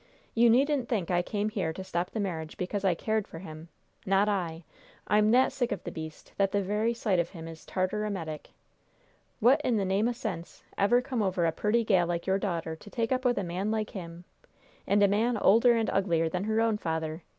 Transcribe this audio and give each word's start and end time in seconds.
You 0.33 0.49
needn't 0.49 0.89
think 0.89 1.11
I 1.11 1.21
came 1.21 1.49
here 1.49 1.71
to 1.73 1.83
stop 1.83 2.09
the 2.09 2.19
marriage 2.19 2.57
because 2.57 2.83
I 2.83 2.95
cared 2.95 3.27
for 3.27 3.37
him! 3.37 3.67
Not 4.03 4.27
I! 4.27 4.63
I'm 5.05 5.29
that 5.29 5.51
sick 5.51 5.71
of 5.71 5.83
the 5.83 5.91
beast 5.91 6.33
that 6.37 6.51
the 6.51 6.63
very 6.63 6.91
sight 6.91 7.19
of 7.19 7.29
him 7.29 7.47
is 7.47 7.63
tartar 7.63 8.03
emetic! 8.03 8.49
What 9.39 9.61
i' 9.63 9.69
the 9.69 9.85
name 9.85 10.07
o' 10.07 10.11
sense 10.13 10.63
ever 10.75 11.03
come 11.03 11.21
over 11.21 11.45
a 11.45 11.51
purty 11.51 11.83
gal 11.83 12.07
like 12.07 12.25
your 12.25 12.39
daughter 12.39 12.75
to 12.75 12.89
take 12.89 13.11
up 13.11 13.23
with 13.25 13.37
a 13.37 13.43
man 13.43 13.69
like 13.69 13.91
him? 13.91 14.23
And 14.87 15.03
a 15.03 15.07
man 15.07 15.37
older 15.37 15.75
and 15.75 15.87
uglier 15.91 16.29
than 16.29 16.45
her 16.45 16.61
own 16.61 16.79
father? 16.79 17.21